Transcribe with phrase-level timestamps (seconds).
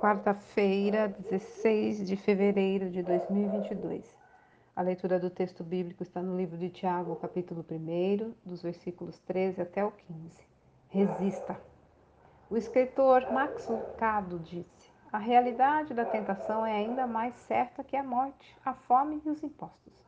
[0.00, 4.04] Quarta-feira, 16 de fevereiro de 2022.
[4.76, 9.62] A leitura do texto bíblico está no livro de Tiago, capítulo 1, dos versículos 13
[9.62, 10.30] até o 15.
[10.88, 11.58] Resista.
[12.50, 18.02] O escritor Max Lucado disse: A realidade da tentação é ainda mais certa que a
[18.02, 20.04] morte, a fome e os impostos.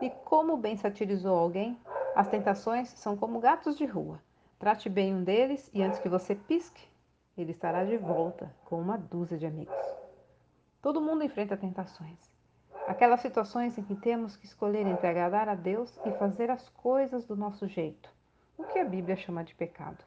[0.00, 1.78] E como bem satirizou alguém,
[2.14, 4.20] as tentações são como gatos de rua.
[4.58, 6.88] Trate bem um deles e antes que você pisque,
[7.36, 9.76] ele estará de volta com uma dúzia de amigos.
[10.82, 12.18] Todo mundo enfrenta tentações.
[12.86, 17.24] Aquelas situações em que temos que escolher entre agradar a Deus e fazer as coisas
[17.24, 18.12] do nosso jeito,
[18.58, 20.04] o que a Bíblia chama de pecado.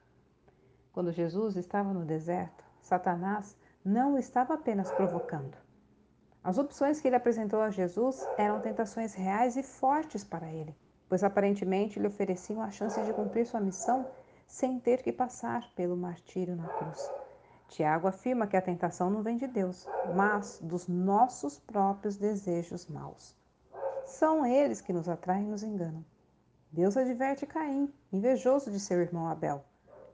[0.92, 5.58] Quando Jesus estava no deserto, Satanás não o estava apenas provocando.
[6.44, 10.76] As opções que ele apresentou a Jesus eram tentações reais e fortes para ele,
[11.08, 14.06] pois aparentemente lhe ofereciam a chance de cumprir sua missão
[14.54, 17.12] sem ter que passar pelo martírio na cruz.
[17.70, 23.36] Tiago afirma que a tentação não vem de Deus, mas dos nossos próprios desejos maus.
[24.06, 26.06] São eles que nos atraem e nos enganam.
[26.72, 29.66] Deus adverte Caim, invejoso de seu irmão Abel,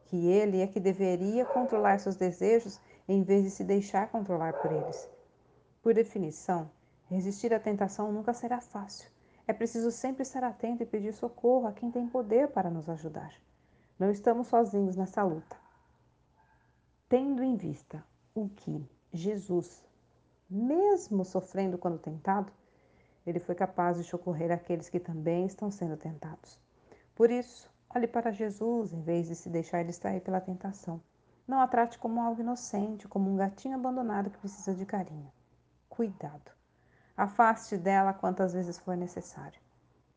[0.05, 4.71] que ele é que deveria controlar seus desejos em vez de se deixar controlar por
[4.71, 5.09] eles.
[5.83, 6.71] Por definição,
[7.09, 9.11] resistir à tentação nunca será fácil.
[9.45, 13.33] É preciso sempre estar atento e pedir socorro a quem tem poder para nos ajudar.
[13.99, 15.57] Não estamos sozinhos nessa luta.
[17.09, 18.01] Tendo em vista
[18.33, 19.83] o que Jesus,
[20.49, 22.49] mesmo sofrendo quando tentado,
[23.27, 26.57] ele foi capaz de socorrer aqueles que também estão sendo tentados.
[27.13, 31.01] Por isso, olhe para Jesus em vez de se deixar distrair pela tentação.
[31.45, 35.29] Não a trate como algo inocente, como um gatinho abandonado que precisa de carinho.
[35.89, 36.51] Cuidado.
[37.17, 39.59] Afaste dela quantas vezes for necessário.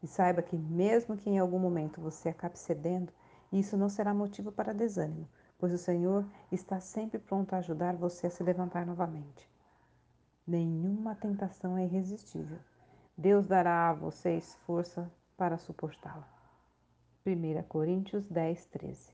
[0.01, 3.13] E saiba que, mesmo que em algum momento você acabe cedendo,
[3.53, 8.27] isso não será motivo para desânimo, pois o Senhor está sempre pronto a ajudar você
[8.27, 9.49] a se levantar novamente.
[10.47, 12.59] Nenhuma tentação é irresistível.
[13.17, 16.27] Deus dará a vocês força para suportá-la.
[17.25, 19.13] 1 Coríntios 10, 13.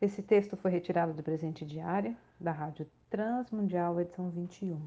[0.00, 4.80] Esse texto foi retirado do presente diário da Rádio Transmundial, edição 21.